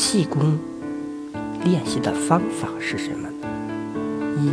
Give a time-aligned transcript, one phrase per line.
[0.00, 0.56] 气功
[1.64, 3.28] 练习的方法是什么？
[4.38, 4.48] 一、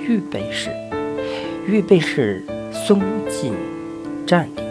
[0.00, 0.70] 预备式。
[1.66, 2.40] 预备式
[2.72, 3.52] 松紧
[4.24, 4.62] 站立，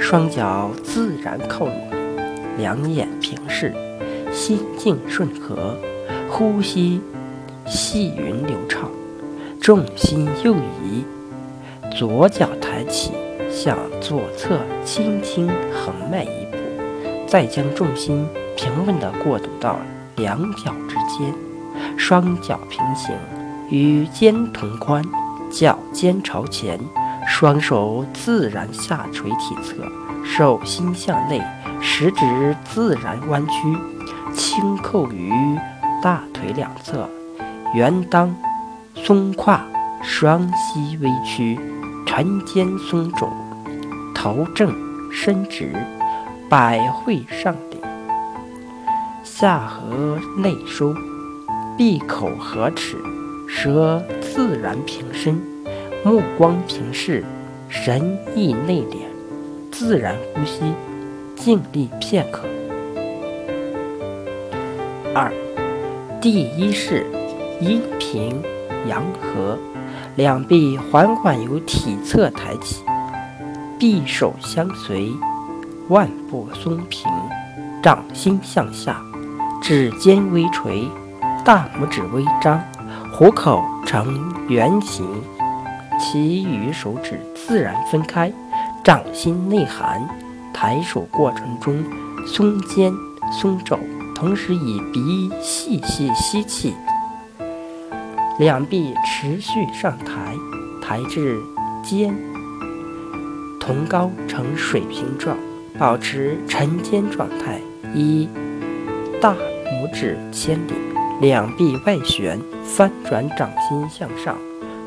[0.00, 1.76] 双脚自然靠拢，
[2.56, 3.74] 两眼平视，
[4.32, 5.76] 心境顺和，
[6.30, 7.02] 呼吸
[7.66, 8.90] 细匀流畅，
[9.60, 11.04] 重心右移，
[11.94, 13.12] 左脚抬起，
[13.50, 16.56] 向左侧轻轻横迈一步，
[17.28, 18.26] 再将重心
[18.60, 19.78] 平稳地过渡到
[20.16, 21.32] 两脚之间，
[21.96, 23.14] 双脚平行，
[23.70, 25.02] 与肩同宽，
[25.50, 26.78] 脚尖朝前，
[27.26, 29.76] 双手自然下垂体侧，
[30.22, 31.40] 手心向内，
[31.80, 33.78] 食指自然弯曲，
[34.34, 35.32] 轻扣于
[36.02, 37.08] 大腿两侧，
[37.72, 38.28] 圆裆
[38.94, 39.64] 松胯，
[40.02, 41.58] 双膝微屈，
[42.04, 43.26] 沉肩松肘，
[44.14, 44.70] 头正
[45.10, 45.72] 身直，
[46.50, 47.79] 百会上顶，
[49.40, 50.94] 下颌内收，
[51.74, 52.98] 闭口合齿，
[53.48, 55.40] 舌自然平伸，
[56.04, 57.24] 目光平视，
[57.70, 58.96] 神意内敛，
[59.72, 60.60] 自然呼吸，
[61.36, 62.42] 静立片刻。
[65.14, 65.32] 二，
[66.20, 67.06] 第一式，
[67.62, 68.42] 阴平
[68.86, 69.56] 阳和，
[70.16, 72.84] 两臂缓缓由体侧抬起，
[73.78, 75.10] 臂手相随，
[75.88, 77.10] 腕部松平，
[77.82, 79.02] 掌心向下，
[79.60, 80.88] 指尖微垂，
[81.44, 82.60] 大拇指微张，
[83.12, 85.06] 虎口呈圆形，
[86.00, 88.32] 其余手指自然分开，
[88.82, 90.08] 掌心内含。
[90.52, 91.84] 抬手过程中，
[92.26, 92.92] 松肩
[93.32, 93.78] 松肘。
[94.14, 96.74] 同时以鼻细细吸气，
[98.38, 100.34] 两臂持续上抬，
[100.82, 101.40] 抬至
[101.82, 102.14] 肩
[103.58, 105.34] 同高呈水平状，
[105.78, 107.58] 保持沉肩状态。
[107.94, 108.28] 一
[109.22, 109.34] 大
[109.72, 110.76] 拇指牵领，
[111.20, 114.36] 两臂外旋，翻转掌心向上，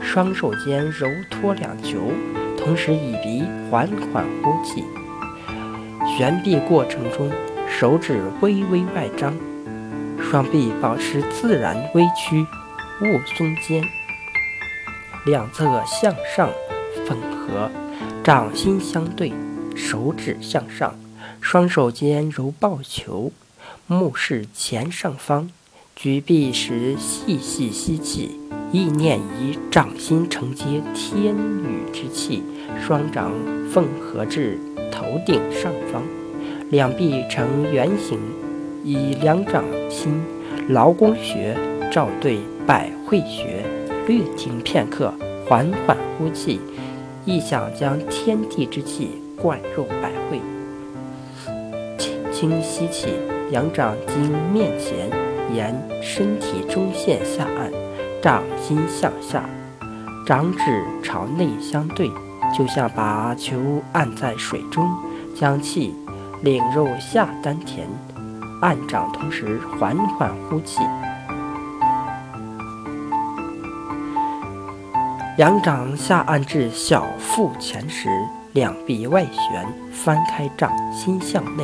[0.02, 2.12] 双手间揉托两球，
[2.58, 4.84] 同时以鼻缓缓呼气。
[6.18, 7.32] 旋臂过程中。
[7.80, 9.34] 手指微微外张，
[10.22, 12.46] 双臂保持自然微曲，
[13.02, 13.84] 勿松肩。
[15.26, 16.50] 两侧向上
[17.10, 17.72] 吻合，
[18.24, 19.34] 掌心相对，
[19.76, 20.94] 手指向上，
[21.42, 23.32] 双手间揉抱球，
[23.94, 25.50] 目视前上方。
[25.96, 28.32] 举臂时细细吸气，
[28.72, 32.42] 意念以掌心承接天宇之气，
[32.84, 33.32] 双掌
[33.72, 34.60] 缝合至
[34.92, 36.02] 头顶上方。
[36.72, 38.20] 两臂呈圆形，
[38.84, 40.20] 以两掌心
[40.70, 41.56] 劳宫穴
[41.92, 43.64] 照对百会穴，
[44.08, 45.14] 略停片刻，
[45.48, 46.60] 缓缓呼气，
[47.26, 50.40] 意想将天地之气灌入百会。
[52.44, 53.08] 经吸气，
[53.52, 55.10] 两掌经面前，
[55.56, 57.72] 沿身体中线下按，
[58.22, 59.46] 掌心向下，
[60.26, 62.12] 掌指朝内相对，
[62.54, 63.56] 就像把球
[63.94, 64.86] 按在水中，
[65.34, 65.96] 将气。
[66.42, 67.88] 领入下丹田，
[68.60, 70.82] 按掌同时缓缓呼气。
[75.38, 78.10] 两掌下按至小腹前时，
[78.52, 81.64] 两臂外旋，翻开掌心向内，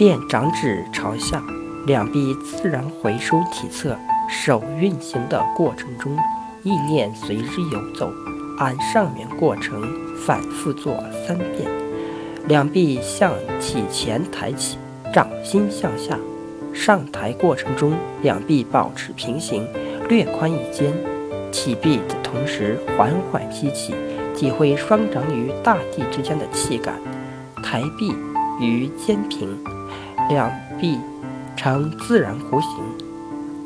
[0.00, 1.42] 变掌指朝下，
[1.86, 3.94] 两臂自然回收体侧。
[4.30, 6.16] 手运行的过程中，
[6.62, 8.10] 意念随之游走，
[8.56, 10.94] 按上面过程反复做
[11.26, 11.70] 三遍。
[12.46, 14.78] 两臂向体前抬起，
[15.12, 16.18] 掌心向下。
[16.72, 19.68] 上抬过程中，两臂保持平行，
[20.08, 20.94] 略宽一肩。
[21.52, 23.94] 起臂的同时，缓缓吸气，
[24.34, 26.94] 体会双掌与大地之间的气感。
[27.62, 28.14] 抬臂
[28.64, 29.58] 与肩平，
[30.30, 30.98] 两臂
[31.56, 32.70] 呈自然弧形，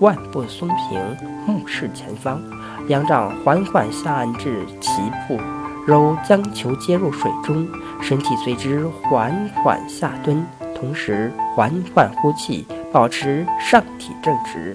[0.01, 0.99] 腕部松平，
[1.47, 2.41] 目视前方。
[2.89, 5.39] 两掌缓缓下按至脐部。
[5.87, 7.69] 揉将球接入水中，
[8.01, 10.43] 身体随之缓缓下蹲，
[10.75, 14.75] 同时缓缓呼气，保持上体正直。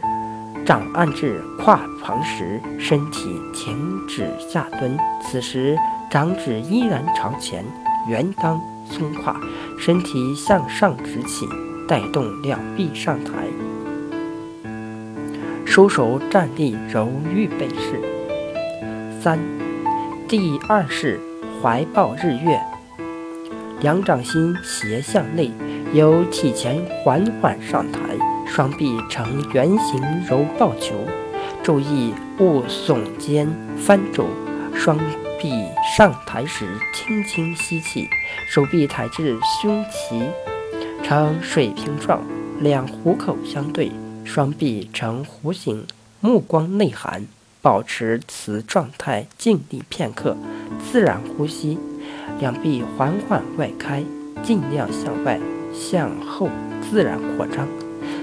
[0.63, 3.75] 掌按至胯旁时，身体停
[4.07, 5.75] 止下蹲，此时
[6.12, 7.65] 掌指依然朝前，
[8.07, 9.35] 圆裆松胯，
[9.80, 11.47] 身体向上直起，
[11.89, 13.31] 带动两臂上抬。
[15.65, 18.00] 收手站立揉预备式。
[19.19, 19.39] 三。
[20.27, 21.19] 第二式
[21.59, 22.62] 怀抱日月，
[23.81, 25.51] 两掌心斜向内，
[25.91, 28.00] 由体前缓缓上抬，
[28.45, 30.00] 双臂呈圆形
[30.30, 30.94] 揉抱球，
[31.63, 34.27] 注意勿耸肩翻肘。
[34.75, 34.95] 双
[35.42, 35.51] 臂
[35.97, 38.07] 上抬时轻轻吸气，
[38.53, 40.21] 手臂抬至胸齐，
[41.09, 42.21] 呈水平状，
[42.61, 43.91] 两虎口相对，
[44.23, 45.83] 双臂呈弧形，
[46.21, 47.25] 目光内含，
[47.63, 50.38] 保持此状态静立片刻，
[50.79, 51.79] 自然呼吸。
[52.39, 54.03] 两臂缓缓外开，
[54.44, 55.39] 尽量向外、
[55.73, 56.47] 向后
[56.79, 57.67] 自然扩张，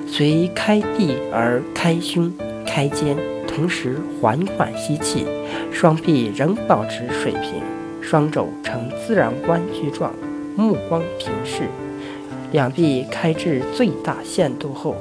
[0.07, 2.33] 随开臂而开胸、
[2.65, 3.17] 开肩，
[3.49, 5.27] 同时缓缓吸气，
[5.73, 7.61] 双臂仍保持水平，
[8.01, 10.15] 双肘呈自然弯曲状，
[10.57, 11.69] 目光平视。
[12.57, 14.97] 两臂开至最大限度后，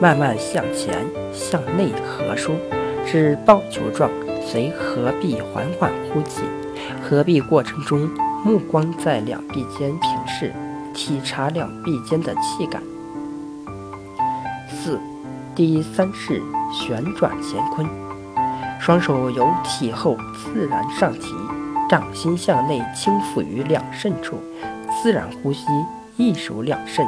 [0.00, 2.52] 慢慢向前、向内合收
[3.04, 4.08] 至抱球状，
[4.40, 6.42] 随合臂缓缓呼气。
[7.02, 8.08] 合臂过程中，
[8.44, 10.52] 目光在两臂间平视，
[10.94, 12.80] 体察两臂间的气感。
[14.68, 14.96] 四、
[15.56, 16.40] 第三式
[16.72, 17.84] 旋转乾坤，
[18.78, 21.34] 双手由体后自然上提。
[21.92, 24.38] 掌心向内轻抚于两肾处，
[25.02, 25.66] 自然呼吸，
[26.16, 27.06] 一手两肾，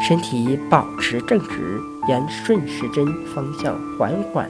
[0.00, 4.48] 身体保持正直，沿顺时针方向缓缓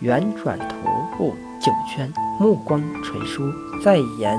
[0.00, 0.74] 圆转头
[1.16, 4.36] 部九圈，目光垂舒，再沿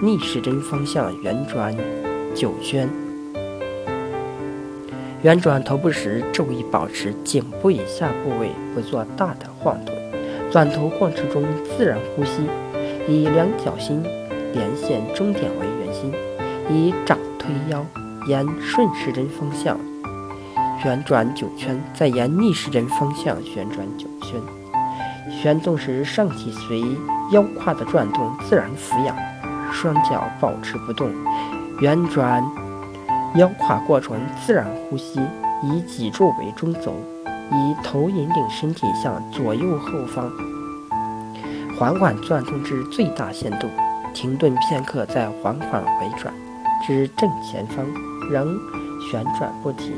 [0.00, 1.76] 逆时针方向圆转
[2.36, 2.88] 九圈。
[5.22, 9.97] 圆转头部时，注意保持颈部以下部位不做大的晃动。
[10.50, 11.44] 转头过程中
[11.76, 12.48] 自然呼吸，
[13.06, 14.02] 以两脚心
[14.54, 16.10] 连线终点为圆心，
[16.70, 17.84] 以掌推腰，
[18.26, 19.78] 沿顺时针方向
[20.82, 24.40] 旋转九圈，再沿逆时针方向旋转九圈。
[25.30, 26.82] 旋动时上体随
[27.30, 29.14] 腰胯的转动自然俯仰，
[29.70, 31.10] 双脚保持不动。
[31.80, 32.42] 圆转
[33.34, 35.20] 腰胯过程自然呼吸，
[35.62, 36.94] 以脊柱为中轴。
[37.50, 40.30] 以头引领身体向左右后方
[41.78, 43.68] 缓缓转动至最大限度，
[44.12, 46.34] 停顿片刻，再缓缓回转
[46.86, 47.86] 至正前方，
[48.30, 48.58] 仍
[49.00, 49.92] 旋转不停。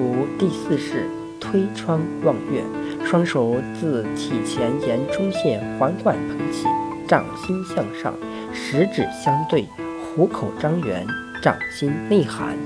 [0.00, 1.08] 五、第四式
[1.40, 2.62] 推窗望月，
[3.04, 6.66] 双手自体前沿中线缓缓捧起，
[7.06, 8.12] 掌心向上，
[8.52, 9.66] 食指相对，
[10.14, 11.06] 虎口张圆，
[11.40, 12.56] 掌心内含。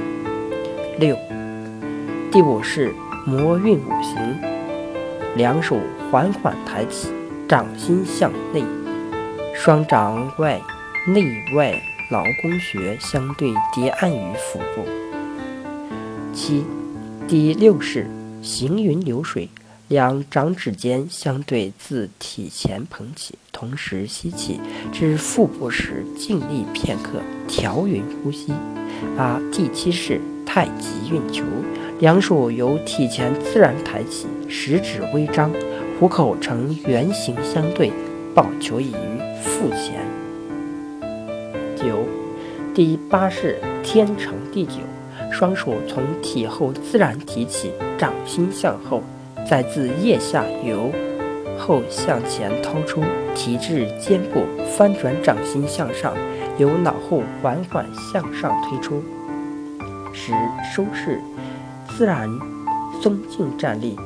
[0.98, 1.16] 六。
[2.32, 2.94] 第五式
[3.26, 4.40] 魔运五行，
[5.36, 5.78] 两手
[6.10, 7.08] 缓缓抬起，
[7.46, 8.64] 掌心向内，
[9.54, 10.58] 双掌外
[11.06, 11.22] 内
[11.54, 11.78] 外
[12.10, 14.88] 劳宫穴相对叠按于腹部。
[16.32, 16.64] 七，
[17.28, 18.06] 第六式
[18.40, 19.50] 行云流水，
[19.88, 24.58] 两掌指尖相对自体前捧起，同时吸气
[24.90, 28.54] 至腹部时静立片刻，调匀呼吸。
[29.18, 31.44] 八，第七式太极运球。
[32.02, 35.52] 两手由体前自然抬起，食指微张，
[36.00, 37.92] 虎口呈圆形相对，
[38.34, 38.90] 抱球于
[39.40, 40.04] 腹前。
[41.76, 42.04] 九，
[42.74, 44.78] 第八式天长地久，
[45.30, 49.00] 双手从体后自然提起，掌心向后，
[49.48, 50.90] 再自腋下由
[51.56, 53.00] 后向前掏出，
[53.32, 54.40] 提至肩部，
[54.76, 56.16] 翻转掌心向上，
[56.58, 59.00] 由脑后缓缓向上推出。
[60.12, 60.32] 十，
[60.74, 61.20] 收势。
[61.96, 62.28] 自然
[63.00, 63.96] 松静站立，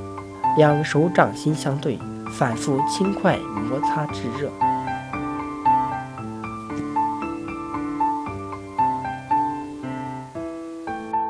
[0.59, 1.99] 两手掌心相对，
[2.33, 4.51] 反复轻快摩擦至热。